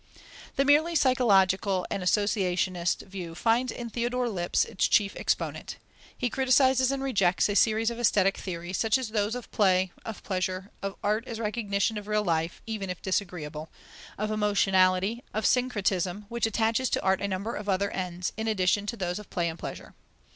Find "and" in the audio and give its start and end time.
1.91-2.01, 6.91-7.03, 19.49-19.57